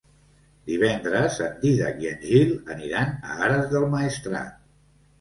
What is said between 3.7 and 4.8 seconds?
del Maestrat.